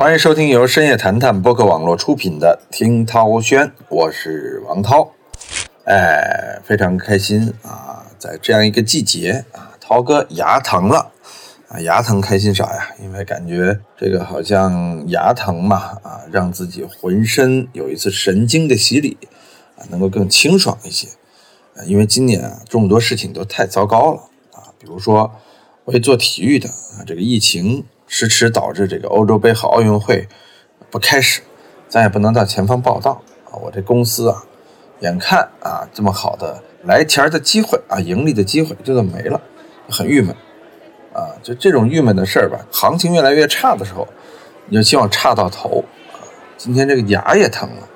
[0.00, 5.12] 欢迎收听由深夜谈谈播客网络出品的《听涛轩》，我是王涛。
[5.84, 11.12] 哎，非常开心啊，在这样一个季节啊，涛哥牙疼了
[11.68, 12.88] 啊，牙疼开心啥呀？
[13.02, 19.18] 因为感觉这个好像牙疼嘛啊，让自己浑身有一次神经的洗礼
[19.76, 21.08] 啊，能够更清爽一些。
[21.76, 24.22] 啊，因为今年啊，这么多事情都太糟糕了
[24.54, 25.30] 啊，比如说
[25.84, 27.84] 我做体育的啊，这个疫情。
[28.12, 30.28] 迟迟导致这个欧洲杯和奥运会
[30.90, 31.42] 不开始，
[31.88, 33.54] 咱也不能到前方报道啊！
[33.62, 34.42] 我这公司啊，
[34.98, 39.40] 眼看啊这么好的来钱的机会啊，盈利的机会就这么没了，
[39.88, 40.34] 很郁闷
[41.14, 41.38] 啊！
[41.40, 44.08] 就这种郁闷的事儿吧，行情越来越差的时候，
[44.66, 46.18] 你就希望差到头啊！
[46.58, 47.88] 今天这个牙也疼了，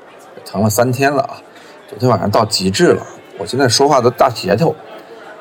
[0.46, 1.42] 疼了三天了啊！
[1.88, 3.04] 昨天晚上到极致了，
[3.36, 4.76] 我现在说话的大舌头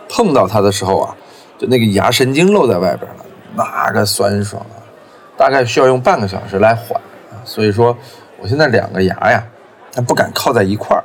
[0.10, 1.16] 碰到它的时候啊，
[1.60, 3.23] 就那个牙神经露在外边了。
[3.56, 4.82] 那个酸爽啊，
[5.38, 7.00] 大概需要用半个小时来缓
[7.32, 7.96] 啊，所以说
[8.40, 9.44] 我现在两个牙呀，
[9.92, 11.04] 它不敢靠在一块儿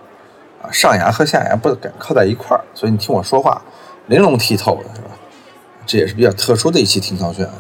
[0.63, 3.61] 啊，上牙和下牙不敢靠在一块儿，所以你听我说话
[4.07, 5.11] 玲珑剔透的是吧？
[5.87, 7.53] 这也是比较特殊的一期听涛轩啊。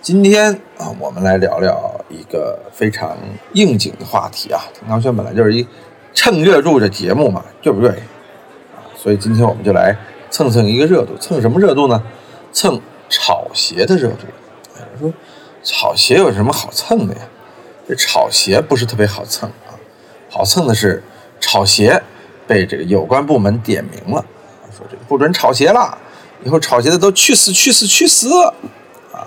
[0.00, 3.16] 今天啊，我们来聊聊一个非常
[3.54, 4.60] 应景的话题啊。
[4.72, 5.66] 听涛轩本来就是一
[6.14, 7.90] 蹭热度的节目嘛，对不对？
[7.90, 9.96] 啊，所以今天我们就来
[10.30, 12.02] 蹭蹭一个热度，蹭什么热度呢？
[12.52, 12.80] 蹭。
[13.08, 14.26] 炒鞋的热度，
[14.74, 15.12] 有人，说
[15.62, 17.20] 炒鞋有什么好蹭的呀？
[17.88, 19.78] 这炒鞋不是特别好蹭啊，
[20.28, 21.02] 好蹭的是
[21.40, 22.02] 炒鞋
[22.46, 24.24] 被这个有关部门点名了，
[24.76, 25.96] 说这个不准炒鞋了，
[26.44, 28.28] 以后炒鞋的都去死去死去死
[29.12, 29.26] 啊！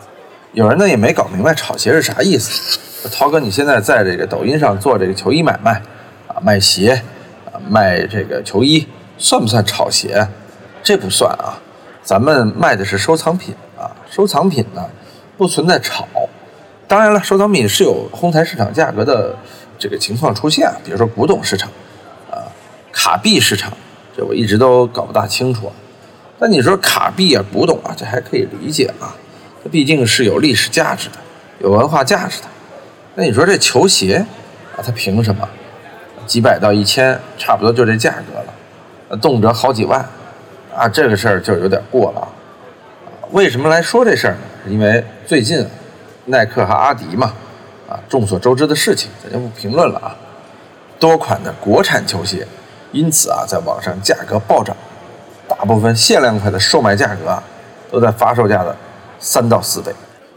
[0.51, 2.79] 有人呢也没搞明白炒鞋是啥意思。
[3.13, 5.81] 涛哥，你现在在这个抖音上做这个球衣买卖
[6.27, 7.01] 啊，卖鞋
[7.45, 8.85] 啊，卖这个球衣，
[9.17, 10.27] 算不算炒鞋？
[10.83, 11.61] 这不算啊，
[12.03, 13.55] 咱们卖的是收藏品。
[14.09, 14.89] 收藏品呢，
[15.37, 16.07] 不存在炒。
[16.87, 19.35] 当然了，收藏品是有哄抬市场价格的
[19.77, 21.69] 这个情况出现，比如说古董市场，
[22.31, 22.41] 啊，
[22.91, 23.71] 卡币市场，
[24.17, 25.73] 这我一直都搞不大清楚啊。
[26.39, 29.13] 但你说卡币啊、古董啊，这还可以理解啊，
[29.63, 31.17] 它毕竟是有历史价值的、
[31.59, 32.47] 有文化价值的。
[33.13, 34.25] 那你说这球鞋
[34.75, 35.47] 啊，它凭什么
[36.25, 40.03] 几百到一千，差不多就这价格了，动辄好几万
[40.75, 40.89] 啊？
[40.89, 42.27] 这个事儿就有点过了。
[43.31, 44.39] 为什么来说这事儿呢？
[44.67, 45.63] 因为最近
[46.25, 47.31] 耐克和阿迪嘛，
[47.87, 50.15] 啊，众所周知的事情，咱就不评论了啊。
[50.99, 52.47] 多款的国产球鞋，
[52.91, 54.75] 因此啊，在网上价格暴涨，
[55.47, 57.43] 大部分限量款的售卖价格啊，
[57.91, 58.75] 都在发售价的
[59.19, 59.93] 三到四倍。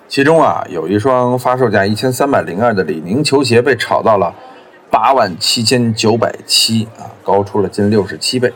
[0.06, 4.34] 其中啊，有一双发售价一千三百零二的李宁球鞋被炒到了
[4.90, 8.52] 八万七千九百七啊，高出了近六十七倍。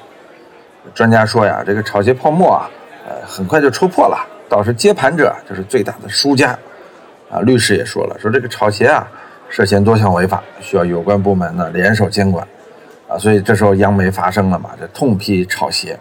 [0.94, 2.69] 专家说呀，这个炒鞋泡沫啊。
[3.09, 4.19] 呃，很快就戳破了，
[4.49, 6.59] 倒是接盘者就是最大的输家，
[7.31, 9.06] 啊，律师也说了，说这个炒鞋啊
[9.49, 12.44] 涉嫌多项违法，需要有关部门呢联手监管，
[13.06, 15.97] 啊，所以这时候央媒发声了嘛，这痛批炒鞋，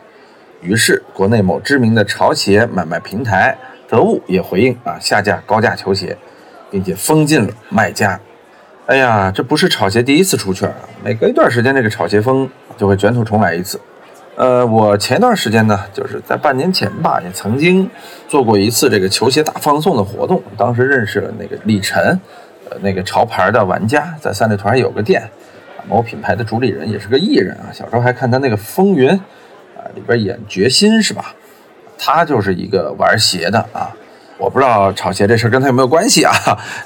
[0.62, 3.56] 于是国内某知名的潮鞋买卖平台
[3.88, 6.18] 得物也回应啊，下架高价球鞋，
[6.72, 8.20] 并且封禁了卖家。
[8.88, 13.80] 哎呀，这不是炒鞋第一次出圈啊，每隔一段时间这个炒鞋风就会卷土重来一次。
[14.36, 17.90] 呃，我前段时间呢，就是在半年前吧，也曾经
[18.28, 20.44] 做过一次这个球鞋大放送的活动。
[20.58, 22.20] 当时认识了那个李晨，
[22.70, 25.24] 呃，那个潮牌的玩家，在三里屯有个店，
[25.88, 27.72] 某品牌的主理人，也是个艺人啊。
[27.72, 31.34] 小时候还看他那个《风云》，啊，里边演决心是吧？
[31.98, 33.96] 他就是一个玩鞋的啊。
[34.38, 36.34] 我不知道炒鞋这事跟他有没有关系啊？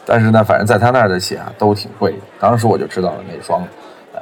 [0.05, 2.13] 但是呢，反正在他那儿的鞋啊都挺贵。
[2.39, 3.67] 当时我就知道了那双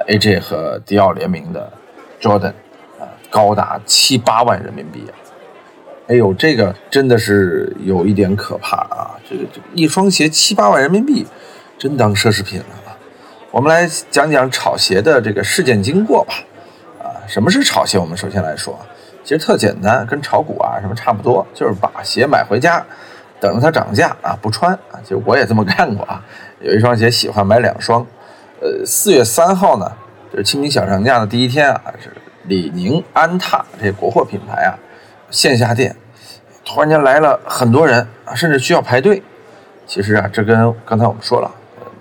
[0.06, 1.70] ，AJ 和迪奥联名的
[2.18, 2.54] Jordan。
[3.30, 5.14] 高达七八万人民币啊！
[6.08, 9.10] 哎呦，这个真的是有一点可怕啊！
[9.28, 11.26] 这个这一双鞋七八万人民币，
[11.76, 12.96] 真当奢侈品了啊！
[13.50, 16.32] 我们来讲讲炒鞋的这个事件经过吧。
[16.98, 17.98] 啊，什么是炒鞋？
[17.98, 18.78] 我们首先来说，
[19.22, 22.82] 其实特简单，跟炒股啊什么差不多，就是把鞋买回家，
[23.38, 24.96] 等着它涨价啊不穿啊。
[25.02, 26.24] 其实我也这么干过啊，
[26.60, 28.00] 有一双鞋喜欢买两双。
[28.62, 29.92] 呃，四月三号呢，
[30.32, 32.10] 就是清明小长假的第一天啊，是。
[32.48, 34.74] 李宁、安踏这国货品牌啊，
[35.30, 35.94] 线下店
[36.64, 39.22] 突然间来了很多人啊，甚至需要排队。
[39.86, 41.50] 其实啊，这跟刚才我们说了，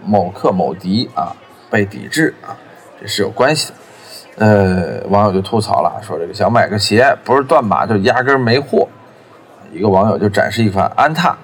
[0.04, 1.36] 某客某迪啊
[1.70, 2.56] 被抵制啊，
[3.00, 3.76] 这是有关系的。
[4.46, 8.88] 呃，网友就吐槽了，说这个想买个鞋，不是断码就压根没货。
[9.74, 11.38] 一个网友就展示一款安踏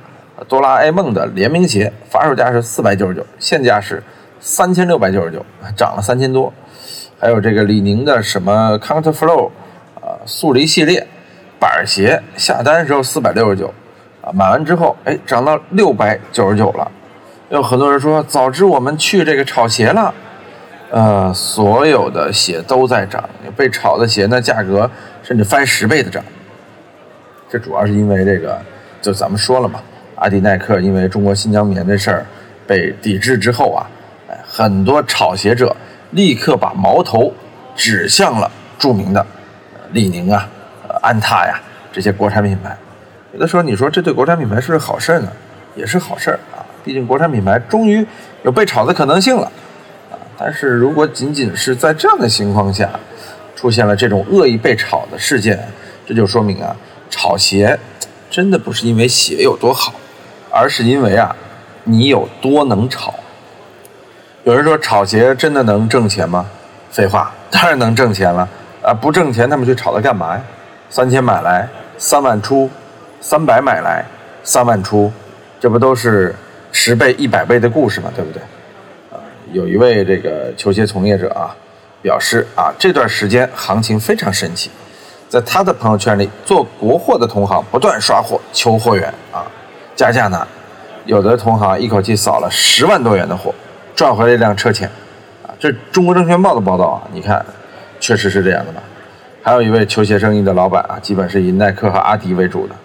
[0.48, 4.04] 哆啦 A 梦的联名鞋，发售价是四百九十九，现价是
[4.40, 5.46] 三千六百九十九，
[5.76, 6.54] 涨了三千多。
[7.24, 9.50] 还有这个李宁的什么 Counter Flow，
[9.96, 11.08] 啊，速离系列
[11.58, 13.74] 板鞋，下单时候四百六十九，
[14.22, 16.92] 啊，买完之后，哎，涨到六百九十九了。
[17.48, 20.14] 有很多人说，早知我们去这个炒鞋了，
[20.92, 23.24] 呃，所有的鞋都在涨，
[23.56, 24.92] 被炒的鞋呢，价格
[25.24, 26.22] 甚至翻十倍的涨。
[27.50, 28.60] 这主要是因为这个，
[29.02, 29.80] 就咱们说了嘛，
[30.16, 32.26] 阿迪耐克因为中国新疆棉这事儿
[32.68, 33.88] 被抵制之后啊，
[34.28, 35.74] 哎，很多炒鞋者
[36.14, 37.32] 立刻把矛头
[37.76, 38.50] 指向了
[38.80, 39.26] 著名的
[39.92, 40.50] 李宁啊、
[41.02, 41.60] 安踏呀
[41.92, 42.76] 这些国产品牌。
[43.34, 45.32] 有的时候你说这对国产品牌是不是好事呢？
[45.76, 48.06] 也是好事啊，毕竟国产品牌终于
[48.44, 49.52] 有被炒的可能性了
[50.12, 50.14] 啊。
[50.38, 52.90] 但是如果仅仅是在这样的情况下
[53.56, 55.60] 出现了这种恶意被炒的事件，
[56.06, 56.76] 这就说明啊，
[57.10, 57.80] 炒鞋
[58.30, 59.96] 真的不是因为鞋有多好，
[60.52, 61.36] 而是因为啊
[61.86, 63.16] 你有多能炒。
[64.44, 66.46] 有人说炒鞋真的能挣钱吗？
[66.92, 68.48] 废话，当然能挣钱了
[68.82, 68.94] 啊！
[68.94, 70.44] 不挣钱他们去炒它干嘛呀？
[70.90, 71.66] 三千买来，
[71.98, 72.70] 三万出，
[73.22, 74.04] 三百买来，
[74.44, 75.10] 三万出。
[75.62, 76.36] 这不都是
[76.74, 78.42] 十倍、一百倍的故事嘛，对不对？
[79.14, 79.24] 啊，
[79.54, 81.56] 有一位这个球鞋从业者啊，
[82.02, 84.70] 表示啊，这段时间行情非常神奇，
[85.30, 89.48] 在他的朋友圈里，做国货的同行不断刷货求货源啊，
[89.96, 90.46] 加价呢，
[91.06, 93.56] 有的同行一口气扫了十万多元的货，
[93.96, 94.90] 赚回了一辆车钱
[95.46, 95.54] 啊。
[95.60, 97.46] 这中国证券报的报道啊，你看，
[98.00, 98.82] 确实是这样的吧？
[99.42, 102.76] 还有一位球鞋生意的老板啊，基本是以耐克和阿迪为主的，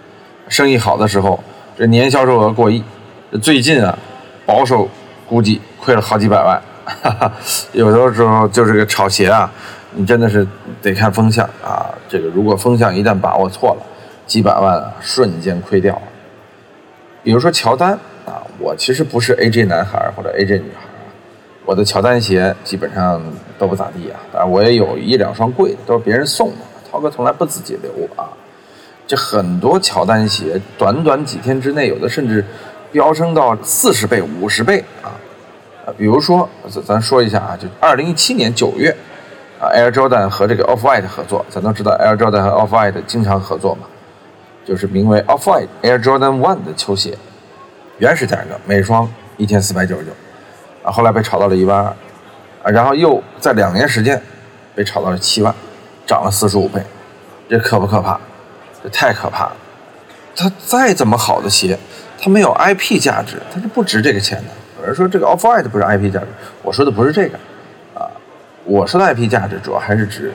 [0.49, 1.43] 生意好的时候。
[1.77, 2.83] 这年销售额过亿，
[3.31, 3.97] 这最近啊，
[4.45, 4.89] 保守
[5.29, 6.61] 估计亏了好几百万。
[6.85, 7.33] 哈哈，
[7.71, 9.49] 有的时候就是个炒鞋啊，
[9.93, 10.45] 你真的是
[10.83, 11.87] 得看风向啊。
[12.09, 13.87] 这个如果风向一旦把握错了，
[14.27, 16.03] 几百万啊瞬间亏掉了。
[17.23, 17.93] 比如说乔丹
[18.27, 20.88] 啊，我其实不是 AJ 男孩或者 AJ 女孩，
[21.69, 23.23] 我的乔丹鞋基本上
[23.59, 24.17] 都不咋地啊。
[24.33, 28.25] 当然我也有一两双贵的，都是别人送的，涛哥从来不自己留啊。
[29.07, 32.43] 这很多乔丹鞋，短短几天之内，有的甚至
[32.91, 35.13] 飙升到四十倍、五十倍啊！
[35.85, 38.89] 啊，比如说，咱咱说一下啊，就二零一七年九月，
[39.61, 43.87] 啊，Air Jordan 和这个 Off White 合作，咱都知道 Air Jordan 和 Off White 经常合作嘛，
[44.65, 47.19] 就是名为 Off White Air Jordan One 的球鞋，
[47.99, 49.07] 原始价格每双
[49.37, 50.13] 一千四百九十九，
[50.83, 51.85] 啊，后来被炒到了一万二，
[52.63, 54.21] 啊，然后又在两年时间
[54.75, 55.55] 被炒到了七万，
[56.07, 56.81] 涨了四十五倍，
[57.49, 58.19] 这可不可怕？
[58.83, 59.57] 这太可怕了！
[60.37, 61.77] 它再怎么好的鞋，
[62.17, 64.45] 它没有 IP 价值，它是不值这个钱的。
[64.81, 66.29] 有人说这个 Off White 不是 IP 价值，
[66.63, 67.37] 我说的不是这个
[67.93, 68.07] 啊，
[68.65, 70.33] 我说的 IP 价值主要还是指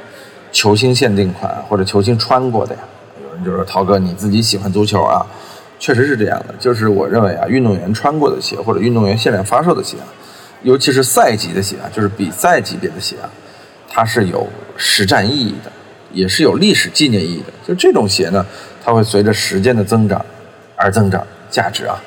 [0.52, 2.82] 球星限定款或者球星穿过的呀。
[3.24, 5.26] 有人就说涛哥你自己喜欢足球啊，
[5.80, 6.54] 确实是这样的。
[6.60, 10.06] 就是我认为啊，运动员穿过的鞋或者运动员限量发售的鞋啊，
[10.64, 13.30] 尤其是赛级的鞋啊，就是比赛级别的鞋啊，
[13.88, 15.72] 它是有实战意义的。
[16.12, 18.46] 也是有历史纪念意义的，就这种鞋呢，
[18.86, 20.24] 它会随着时间的增长
[20.76, 22.00] 而增长价值啊。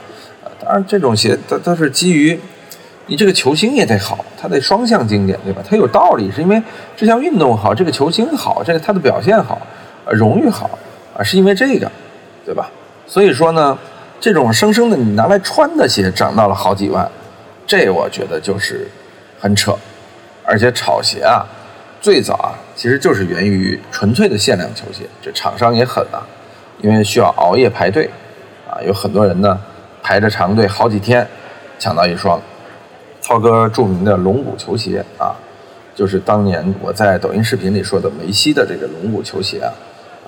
[0.62, 2.38] 当然，这种鞋它它是基于
[3.06, 5.60] 你这个球星也得好，它得双向经典，对吧？
[5.68, 6.62] 它有道理，是因为
[6.96, 9.60] 这项运动好，这个球星好，这个他的表现好，
[10.12, 10.78] 荣誉好
[11.18, 11.90] 啊，是因为这个，
[12.44, 12.70] 对吧？
[13.08, 13.76] 所以说呢，
[14.20, 17.10] 这种生生的你拿来穿的鞋涨到了好几万，
[17.66, 18.86] 这我觉得就是
[19.40, 19.76] 很扯，
[20.44, 21.44] 而且炒鞋啊。
[21.98, 25.04] 最早啊，其实就是源于纯粹的限量球鞋。
[25.20, 26.22] 这厂商也狠啊，
[26.80, 28.08] 因为需要熬夜排队，
[28.70, 29.58] 啊，有很多人呢
[30.02, 31.26] 排着长队好几天，
[31.78, 32.40] 抢到一双。
[33.20, 35.34] 涛哥著名的龙骨球鞋啊，
[35.96, 39.72] 就是当年我在抖音视频里说的梅西的这个龙骨球鞋啊，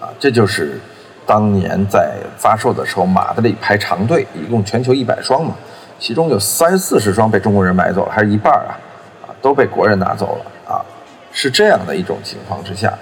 [0.01, 0.81] 啊，这就是
[1.25, 5.55] 当年在发售的时候马德里排长队，一共全球一百双嘛，
[5.99, 8.79] 其中有三四十双被中国人买走了，还是一半啊，
[9.23, 10.85] 啊，都被国人拿走了啊。
[11.33, 12.93] 是这样的一种情况之下，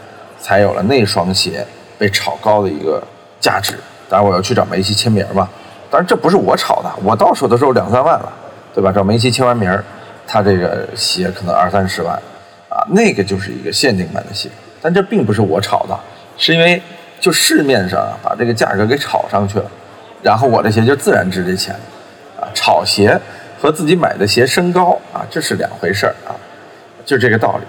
[0.41, 1.67] 才有了那双鞋
[1.99, 3.03] 被炒高的一个
[3.41, 3.75] 价值。
[4.09, 5.49] 当然，我要去找梅西签名嘛。
[5.91, 8.33] 当然，这不是我炒的，我到手的时候两三万了，
[8.75, 8.91] 对吧？
[8.91, 9.71] 找梅西签完名，
[10.27, 12.15] 他这个鞋可能二三十万，
[12.69, 14.49] 啊，那个就是一个限定版的鞋。
[14.83, 15.99] 但这并不是我炒的，
[16.37, 16.83] 是因为
[17.21, 19.71] 就市面上把这个价格给炒上去了，
[20.23, 21.75] 然后我的鞋就自然值这钱。
[22.57, 23.21] 炒鞋
[23.61, 26.33] 和自己买的鞋升高啊，这是两回事儿啊，
[27.05, 27.67] 就这个道理。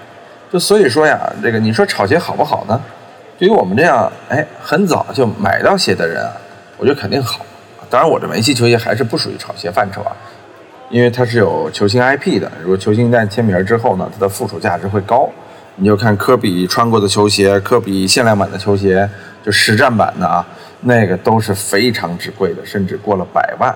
[0.49, 2.81] 就所以说呀，这个你说炒鞋好不好呢？
[3.37, 6.31] 对于我们这样哎很早就买到鞋的人啊，
[6.77, 7.45] 我觉得肯定好。
[7.89, 10.15] 当然，我这梅西球鞋还是不属于炒鞋范畴啊，
[10.89, 12.49] 因为它是有球星 IP 的。
[12.61, 15.29] 如果球星一旦签名之后呢，它的附属价值会高。
[15.79, 19.07] 你就看科比穿过的球鞋，科比限量版的球鞋，
[19.45, 20.43] 就实战版的啊，
[20.81, 23.71] 那个都是非常之贵的，甚至过了百万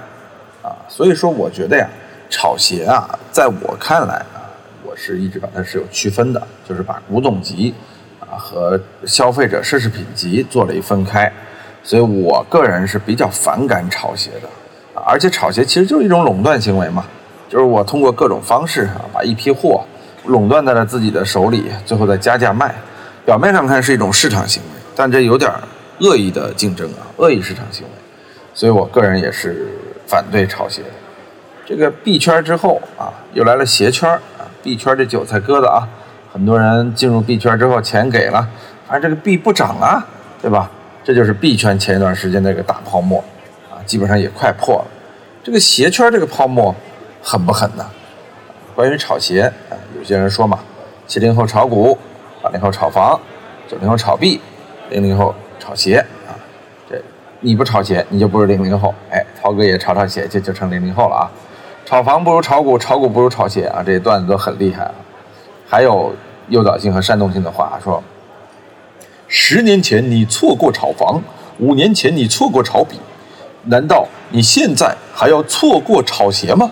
[0.62, 0.76] 啊。
[0.88, 1.88] 所以说，我觉得呀，
[2.30, 4.40] 炒鞋啊，在我看来啊。
[4.84, 7.74] 我是一直把它是有区分的，就是把古董级
[8.20, 11.32] 啊和消费者奢侈品级做了一分开，
[11.82, 17.06] 所以我个人是比较反感炒鞋的，啊而且炒鞋其实就是一种垄断行为嘛，
[17.48, 19.82] 就是我通过各种方式啊，把一批货
[20.26, 22.76] 垄断在了自己的手里，最后再加价卖。
[23.24, 25.50] 表面上看是一种市场行为，但这有点
[26.00, 27.90] 恶意的竞争啊，恶意市场行为。
[28.54, 29.68] 所以我个人也是
[30.12, 30.82] 反对炒鞋。
[31.66, 35.88] 这个币圈之后啊，又来了鞋圈啊，币圈这韭菜割的啊，
[36.34, 38.46] 很多人进入币圈之后钱给了，
[38.86, 40.06] 反正这个币不涨啊，
[40.42, 40.70] 对吧？
[41.02, 43.24] 这就是币圈前一段时间那个大泡沫
[43.72, 44.86] 啊，基本上也快破了。
[45.42, 46.76] 这个鞋圈这个泡沫
[47.24, 47.86] 狠不狠呢？
[48.76, 50.60] 关于炒鞋啊，有些人说嘛，
[51.08, 51.98] 七零后炒股，
[52.42, 53.18] 八零后炒房，
[53.70, 54.42] 九零后炒币，
[54.90, 56.06] 零零后炒鞋。
[57.42, 58.94] 你不炒鞋，你就不是零零后。
[59.10, 61.26] 哎，涛哥也炒炒鞋，这就成零零后了啊。
[61.86, 63.82] 炒房不如炒股，炒股不如炒鞋啊。
[63.84, 64.94] 这些段子都很厉害啊。
[65.68, 66.14] 还有
[66.50, 68.04] 诱导性和煽动性的话说，
[69.28, 71.22] 十年前你错过炒房，
[71.58, 72.98] 五年前你错过炒币。
[73.64, 76.72] 难道你现在还要错过炒鞋吗？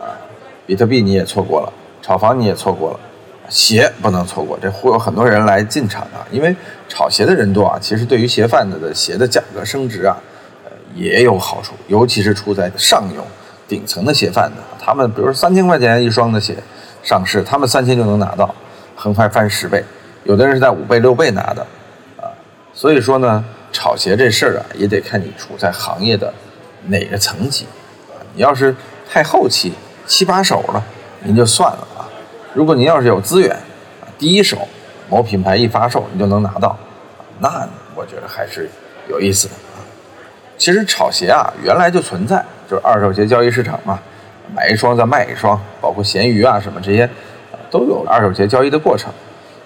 [0.00, 0.18] 啊，
[0.66, 3.00] 比特币你也错过了，炒房你也错过了，
[3.48, 4.58] 鞋不能错过。
[4.60, 6.54] 这忽悠很多人来进场啊，因为
[6.88, 7.78] 炒鞋的人多啊。
[7.80, 10.16] 其实对于鞋贩子的鞋的价格升值啊，
[10.64, 13.26] 呃也有好处，尤其是处在上游
[13.68, 16.56] 顶层的鞋贩子，他们比如说三千块钱一双的鞋
[17.02, 18.54] 上市，他们三千就能拿到，
[18.96, 19.84] 很快翻十倍，
[20.24, 21.66] 有的人是在五倍六倍拿的，
[22.18, 22.30] 啊，
[22.72, 23.44] 所以说呢。
[23.74, 26.30] 炒鞋这事儿啊，也得看你处在行业的
[26.88, 27.64] 哪个层级
[28.10, 28.20] 啊。
[28.34, 28.76] 你要是
[29.10, 29.72] 太后期、
[30.06, 30.84] 七八手了，
[31.22, 31.88] 您就算了。
[32.54, 33.50] 如果您要是有资源
[34.00, 34.68] 啊，第一手
[35.08, 36.76] 某品牌一发售，你就能拿到，
[37.38, 38.70] 那我觉得还是
[39.08, 39.80] 有意思的啊。
[40.58, 43.98] 其实炒鞋啊，原来就存在，就是二手鞋交易市场嘛，
[44.54, 47.08] 买一双再卖一双，包括闲鱼啊什么这些，
[47.70, 49.12] 都有二手鞋交易的过程。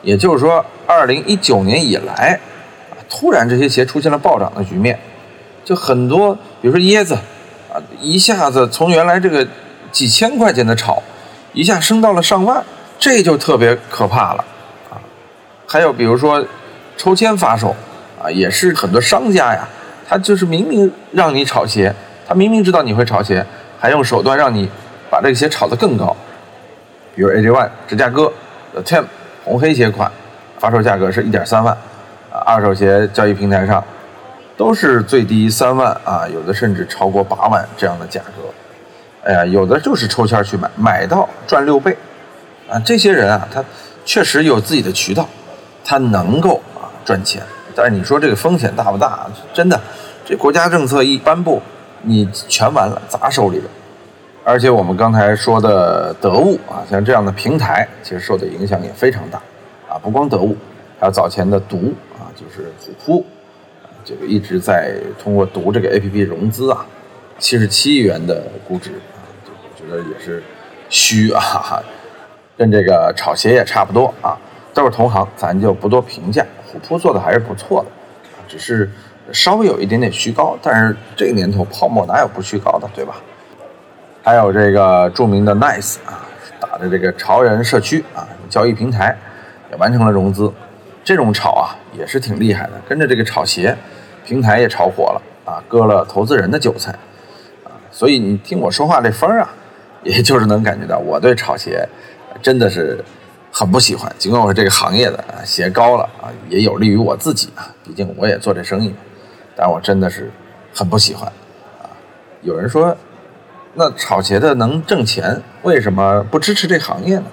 [0.02, 2.38] 也就是说，二零一九年以来。
[3.08, 4.98] 突然，这些鞋出现了暴涨的局面，
[5.64, 7.14] 就很多，比如说椰子，
[7.72, 9.46] 啊，一下子从原来这个
[9.92, 11.00] 几千块钱的炒，
[11.52, 12.64] 一下升到了上万，
[13.06, 14.44] 这就特别可怕了，
[14.90, 14.98] 啊，
[15.64, 16.44] 还有比如说
[16.96, 17.68] 抽签发售，
[18.20, 19.60] 啊，也是很多商家呀，
[20.08, 21.94] 他就是明明让你炒鞋，
[22.26, 23.46] 他明明知道你会炒鞋，
[23.78, 24.68] 还用手段让你
[25.08, 26.16] 把这个鞋炒得更高，
[27.14, 28.32] 比如 AJ One 芝加哥
[28.72, 29.04] The Tim
[29.44, 30.10] 红黑鞋款，
[30.58, 31.72] 发售价格是一点三万。
[32.32, 33.84] 啊二手鞋交易平台上，
[34.56, 39.30] 都是最低三万啊，有的甚至超过八万这样的价格。
[39.30, 41.96] 哎呀，有的就是抽签去买，买到赚六倍，
[42.68, 43.64] 啊，这些人啊，他
[44.04, 45.28] 确实有自己的渠道，
[45.84, 47.42] 他能够啊赚钱。
[47.74, 49.26] 但是你说这个风险大不大？
[49.52, 49.80] 真的，
[50.24, 51.60] 这国家政策一颁布，
[52.02, 53.64] 你全完了，砸手里了。
[54.44, 59.40] 而且我们刚才说的得物啊，像这样的平台，其实受的影响也非常大
[59.88, 60.56] 啊，不光得物，
[60.98, 62.30] 还有早前的毒啊。
[62.36, 63.26] 就是虎扑，
[64.04, 66.86] 这个一直在通过读这个 A P P 融资啊，
[67.38, 70.42] 七十七亿元的估值啊，我觉得也是
[70.88, 71.82] 虚啊哈，
[72.56, 74.36] 跟这个炒鞋也差不多啊，
[74.72, 76.44] 都是同行，咱就不多评价。
[76.66, 77.88] 虎扑做的还是不错的，
[78.48, 78.90] 只是
[79.32, 83.16] 稍微有一点点虚高，但是这个年头泡沫哪有不虚高的，对吧？
[84.22, 86.26] 还有这个著名的 Nice 啊，
[86.58, 89.16] 打的这个潮人社区啊，交易平台
[89.70, 90.52] 也完成了融资。
[91.04, 93.76] 这种炒啊也是挺厉害的，跟着这个炒鞋
[94.24, 96.90] 平台也炒火了啊，割了投资人的韭菜
[97.62, 99.48] 啊，所以你听我说话这风儿啊，
[100.02, 101.88] 也就是能感觉到我对炒鞋
[102.42, 103.02] 真的是
[103.52, 104.10] 很不喜欢。
[104.18, 108.94] 尽管我是这个行业的啊，鞋高了啊，也有利于我自己啊，毕竟我也做这生意，
[109.54, 110.30] 但我真的是
[110.74, 111.26] 很不喜欢
[111.82, 111.90] 啊。
[112.42, 112.96] 有人说，
[113.74, 117.26] 那炒鞋的能挣钱，为什么不支持这行业呢？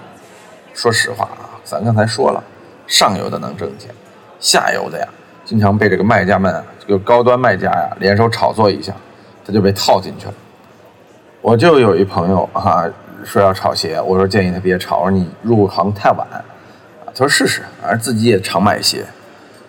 [0.72, 2.42] 说实话啊，咱刚才说了。
[2.86, 3.88] 上游的能挣钱，
[4.38, 5.08] 下游的呀，
[5.42, 8.94] 经常被这个卖家们，这个高端卖家呀，联手炒作一下，
[9.42, 10.34] 他就被套进去了。
[11.40, 12.84] 我就有一朋友啊，
[13.24, 16.38] 说要炒鞋，我说建议他别炒，我说你入行太晚啊。
[17.06, 19.04] 他说试试，反正自己也常买鞋，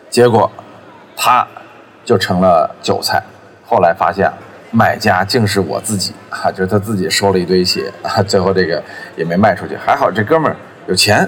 [0.09, 0.51] 结果
[1.15, 1.47] 他
[2.03, 3.21] 就成了韭菜。
[3.65, 4.31] 后来发现
[4.71, 8.83] 买家竟是我自己啊，就是他自己收了一堆鞋啊， 最后这个
[9.15, 9.75] 也没卖出去。
[9.75, 10.55] 还好这哥们儿
[10.87, 11.19] 有钱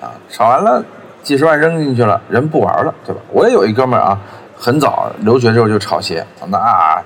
[0.00, 0.84] 啊，炒完了。
[1.22, 3.20] 几十万扔进去了，人不玩了，对吧？
[3.30, 4.18] 我也有一哥们儿啊，
[4.56, 7.00] 很早留学之后就炒鞋，那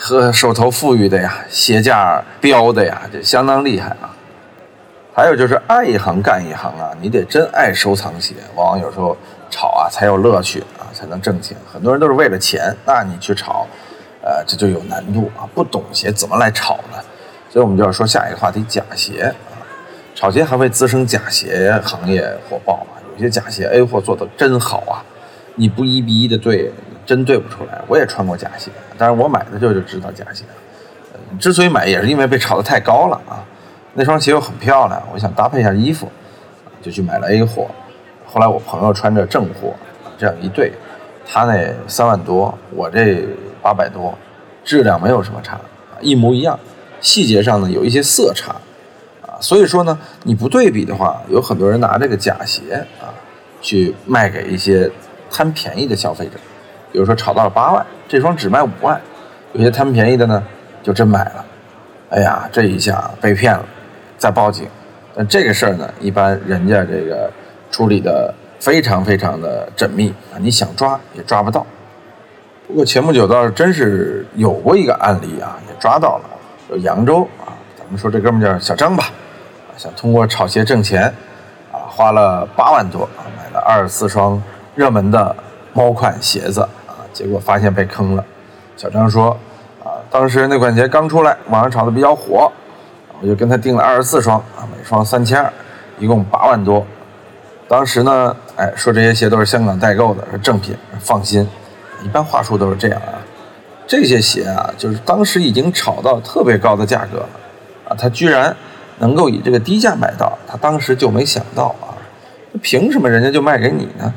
[0.00, 4.14] 和手头富裕的呀，鞋价飙的呀，这相当厉害啊。
[5.12, 9.16] 还有就是爱一行干一行啊，你得真爱收藏鞋，往往有时候
[9.50, 11.56] 炒啊才有乐趣啊，才能挣钱。
[11.70, 13.66] 很多人都是为了钱，那你去炒，
[14.22, 15.42] 呃，这就有难度啊。
[15.52, 16.98] 不懂鞋怎么来炒呢？
[17.50, 19.58] 所以我们就要说下一个话题：假鞋啊，
[20.14, 23.02] 炒鞋还会滋生假鞋行业火爆啊。
[23.16, 25.02] 有些假鞋 A 货做的真好啊，
[25.56, 26.72] 你不一比一的对，
[27.08, 27.80] 真对不出来。
[27.88, 30.44] 我也穿过假鞋，但是我买的时候就知道假鞋。
[31.14, 33.40] 呃之所以买，也是因为被炒得太高了啊。
[33.94, 36.06] 那双鞋又很漂亮，我想搭配一下衣服，
[36.82, 37.66] 就去买了 A 货。
[38.26, 39.74] 后来我朋友穿着正货，
[40.18, 40.70] 这样一对，
[41.26, 43.26] 他那三万多，我这
[43.62, 44.16] 八百多，
[44.62, 45.58] 质量没有什么差，
[46.02, 46.60] 一模一样。
[47.00, 48.54] 细节上呢有一些色差，
[49.22, 53.08] 啊，所以说呢你不对比的话，有很多人拿这个假鞋啊
[53.62, 54.90] 去卖给一些
[55.30, 56.32] 贪便宜的消费者，
[56.92, 59.00] 比如说炒到了八万，这双只卖五万，
[59.52, 60.42] 有些贪便宜的呢
[60.82, 61.44] 就真买了，
[62.10, 63.64] 哎呀，这一下被骗了，
[64.16, 64.66] 再报警，
[65.14, 67.30] 但这个事儿呢，一般人家这个
[67.70, 71.66] 处理的非常非常的缜密啊，你想抓也抓不到。
[72.66, 76.24] 不过前不久倒是真是有过一个案例啊，也抓到了。
[76.68, 81.04] 就扬州啊，咱们说这哥们叫小张吧，啊，想通过炒鞋挣钱，
[81.72, 84.42] 啊，花了八万多啊，买了二十四双
[84.74, 85.34] 热门的
[85.72, 86.68] 猫款鞋子，
[87.12, 88.24] 结果发现被坑了。
[88.76, 89.30] 小张说，
[89.82, 92.50] 啊，当时那款鞋刚出来，网上炒的比较火，
[93.20, 95.52] 我就跟他订了二十四双啊，每双三千二，
[95.98, 96.86] 一共八万多。
[97.66, 101.46] 当时呢，哎，说这些鞋都是香港代购的，是正品，放心。
[102.04, 103.18] 一般话术都是这样啊。
[103.86, 107.28] 这些鞋啊，就是当时已经炒到特别高的价格了，
[107.88, 108.54] 啊，他居然
[108.98, 111.96] 能够以这个低价买到，他当时就没想到啊，
[112.62, 114.14] 凭什么人家就卖给你呢？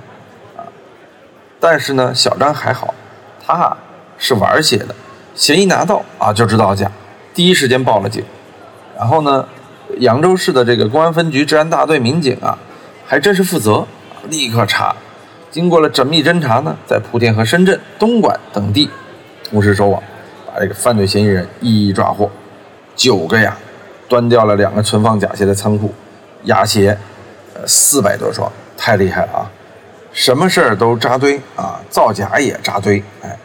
[1.61, 2.93] 但是呢，小张还好，
[3.45, 3.77] 他
[4.17, 4.95] 是玩鞋的，
[5.35, 6.91] 鞋一拿到啊就知道假，
[7.35, 8.23] 第一时间报了警，
[8.97, 9.47] 然后呢，
[9.99, 12.57] 扬州市的这个公安分局治安大队民警啊，
[13.05, 13.85] 还真是负责，
[14.27, 14.95] 立刻查，
[15.51, 18.89] 经过了缜密侦查呢，在莆田和深圳、东莞等地。
[19.47, 20.01] 同时收网，
[20.47, 22.31] 把这个犯罪嫌疑人一一抓获。
[22.95, 23.55] 九个呀，
[24.09, 25.93] 端掉了两个存放假鞋的仓库，
[26.43, 26.97] 假鞋，
[27.53, 29.51] 呃，四百多双，太厉害了啊！
[30.13, 33.03] 什么事儿都扎堆啊，造假也扎堆。
[33.21, 33.37] 哎，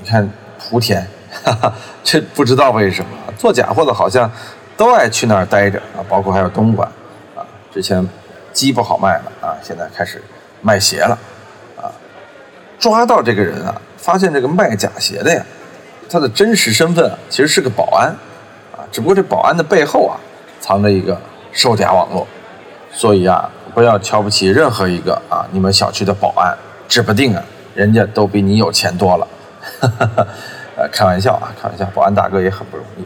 [0.00, 0.28] 你看
[0.60, 1.06] 莆田，
[1.44, 1.72] 哈哈，
[2.02, 4.30] 这不知道为什么做假货的好像
[4.76, 6.88] 都爱去那儿待着啊，包括还有东莞
[7.34, 8.06] 啊，之前
[8.52, 10.22] 鸡不好卖了啊，现在开始
[10.60, 11.18] 卖鞋了
[11.76, 11.90] 啊，
[12.78, 13.80] 抓到这个人啊。
[13.96, 15.42] 发现这个卖假鞋的呀，
[16.10, 18.08] 他的真实身份啊，其实是个保安，
[18.70, 20.20] 啊，只不过这保安的背后啊，
[20.60, 21.18] 藏着一个
[21.52, 22.26] 售假网络，
[22.92, 26.56] 所以啊，不要瞧不起任何一个啊，你们小区的保安，
[26.88, 27.42] 指不定啊，
[27.74, 29.26] 人家都比你有钱多了，
[30.76, 33.04] 呃，开玩笑啊，开玩笑，保安大哥也很不容易。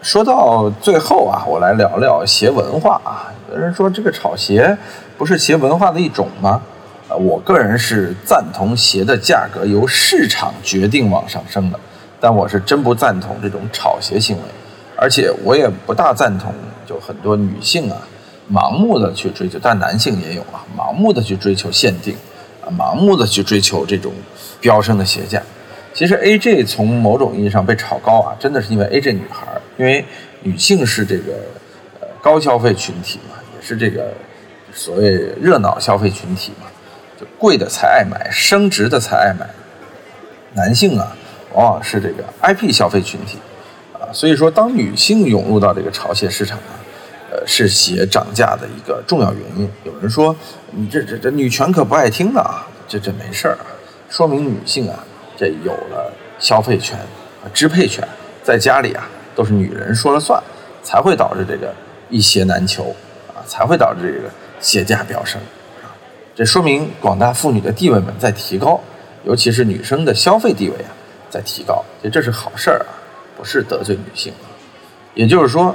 [0.00, 4.76] 说到最后啊，我来聊聊鞋文化啊，有人说这个炒鞋
[5.18, 6.62] 不是鞋文化的一种吗？
[7.10, 11.78] 呃，我个人是赞同鞋的价格由市场决定往上升的，
[12.20, 14.42] 但我是真不赞同这种炒鞋行为，
[14.96, 16.52] 而且我也不大赞同，
[16.86, 17.96] 就很多女性啊，
[18.52, 22.14] 盲目的去追求，但男性也有啊，盲目的去追求限定，
[22.62, 24.12] 啊，盲目的去追求这种
[24.60, 25.42] 飙升的鞋价。
[25.94, 30.04] 其实 AJ 从某种意义上被炒高啊，真的是因为 AJ 女孩，因为
[30.42, 31.32] 女性是这个
[32.00, 34.14] 呃高消费群体嘛，也是这个
[34.72, 36.66] 所谓热闹消费群体嘛。
[37.18, 39.44] 就贵的才爱买，升值的才爱买。
[40.54, 41.16] 男性啊，
[41.52, 43.38] 往往是这个 IP 消费群体
[43.92, 46.77] 啊，所以说当女性涌入到这个潮鞋市场啊，
[47.30, 49.68] 呃，是鞋涨价的一个重要原因。
[49.84, 50.34] 有人说
[50.70, 53.66] 你这这这女权可不爱听了啊，这这没事儿啊，
[54.08, 54.98] 说明女性啊，
[55.36, 58.06] 这有了消费权啊，支配权，
[58.42, 60.42] 在家里啊都是女人说了算，
[60.82, 61.74] 才会导致这个
[62.08, 62.94] 一鞋难求
[63.28, 65.40] 啊，才会导致这个鞋价飙升
[65.82, 65.92] 啊。
[66.34, 68.80] 这说明广大妇女的地位们在提高，
[69.24, 70.90] 尤其是女生的消费地位啊
[71.28, 72.96] 在提高，这这是好事儿啊，
[73.36, 74.48] 不是得罪女性啊。
[75.14, 75.74] 也就是说，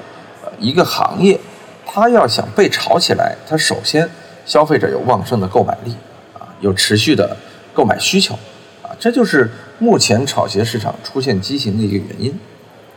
[0.60, 1.40] 一个行业，
[1.86, 4.10] 它要想被炒起来，它首先
[4.46, 5.96] 消费者有旺盛的购买力
[6.34, 7.36] 啊，有持续的
[7.74, 8.34] 购买需求
[8.82, 12.40] 啊，这就是目前炒鞋市场出现畸形的一个原因。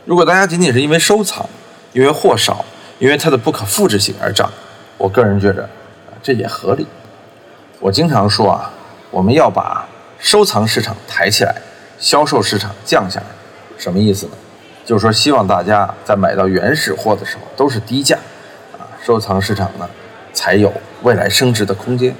[0.05, 1.47] 如果大家仅仅是因为收藏，
[1.93, 2.63] 因为货少，
[2.99, 4.51] 因为它的不可复制性而涨，
[4.97, 6.87] 我个人觉着啊，这也合理。
[7.79, 8.71] 我经常说啊，
[9.11, 9.87] 我们要把
[10.19, 11.55] 收藏市场抬起来，
[11.99, 13.27] 销售市场降下来，
[13.77, 14.31] 什么意思呢？
[14.87, 18.17] 就是说希望大家在买到原始货的时候都是低价，
[18.79, 19.89] 啊，收藏市场呢
[20.31, 20.71] 才有
[21.03, 22.15] 未来升值的空间。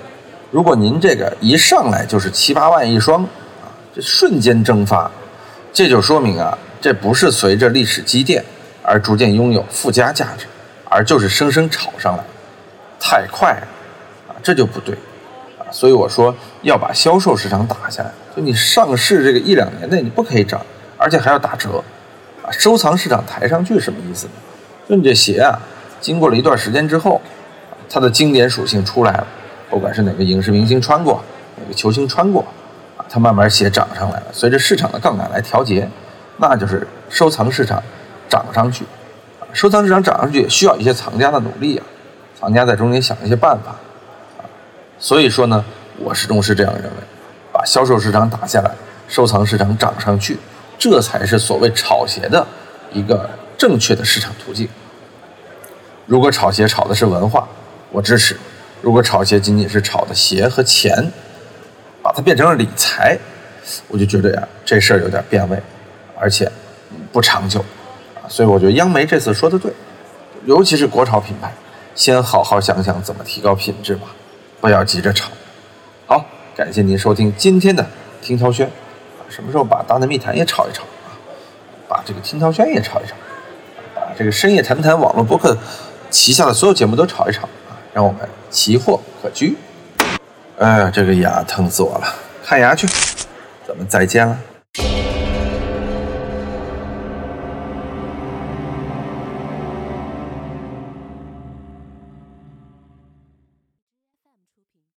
[0.51, 5.09] 如果您这个一上来就是七八万一双，啊，这瞬间蒸发，
[5.71, 8.43] 这就说明啊，这不是随着历史积淀
[8.83, 10.45] 而逐渐拥有附加价值，
[10.89, 12.23] 而就是生生炒上来，
[12.99, 13.67] 太快了，
[14.27, 14.93] 啊，这就不对。
[15.57, 20.61] 啊所以我说要把销售市场打下来，就你上市这个一两年内你不可以涨，
[20.97, 21.81] 而且还要打折，
[22.47, 24.33] 啊，收藏市场抬上去什么意思呢？
[24.87, 25.59] 就你这鞋啊，
[25.99, 27.21] 经过了一段时间之后，
[27.89, 29.27] 它的经典属性出来了，
[29.69, 31.21] 不管是哪个影视明星穿过，
[31.57, 32.41] 哪个球星穿过，
[32.95, 35.89] 啊，它慢慢鞋涨上来了，随着市场的杠杆来调节，
[36.37, 37.83] 那就是收藏市场
[38.29, 38.85] 涨上去，
[39.51, 41.83] 收藏市场涨上去也需要一些藏家的努力啊，
[42.39, 43.71] 藏家在中间想一些办法
[44.37, 44.47] 啊。
[44.97, 45.65] 所以说呢，
[45.99, 46.97] 我始终是这样认为，
[47.51, 48.71] 把销售市场打下来，
[49.09, 50.37] 收藏市场涨上去，
[50.77, 52.45] 这才是所谓炒鞋的
[52.93, 54.67] 一个正确的市场途径。
[56.05, 57.47] 如果炒鞋炒的是文化，
[57.91, 58.35] 我支持；
[58.81, 61.11] 如果炒鞋仅仅是炒的鞋和钱，
[62.01, 63.17] 把它变成了理财，
[63.87, 65.61] 我就觉得呀，这事儿有点变味，
[66.17, 66.49] 而且
[67.11, 67.63] 不长久。
[68.29, 69.71] 所以我觉得央媒这次说的对，
[70.45, 71.53] 尤其是国潮品牌，
[71.95, 74.07] 先好好想想怎么提高品质吧，
[74.61, 75.29] 不要急着炒。
[76.05, 77.85] 好，感谢您收听今天的
[78.21, 78.69] 听涛轩，
[79.29, 81.13] 什么时候把大内密谈也炒一炒啊？
[81.87, 83.15] 把这个听涛轩也炒一炒，
[83.95, 85.57] 把这个深夜谈谈网络博客
[86.09, 89.55] 旗下的所有节目都炒一炒啊，让我们奇货可居。
[90.57, 92.87] 哎呀，这个牙疼死我了，看牙去，
[93.67, 94.37] 咱们再见了。